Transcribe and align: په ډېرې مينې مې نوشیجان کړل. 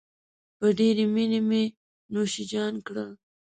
په 0.57 0.67
ډېرې 0.77 1.05
مينې 1.13 1.39
مې 1.49 1.63
نوشیجان 2.13 2.73
کړل. 2.87 3.09